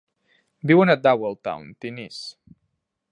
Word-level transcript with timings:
Viuen 0.71 0.91
a 0.93 0.95
Dowelltown, 1.03 1.69
Tennessee. 1.77 2.57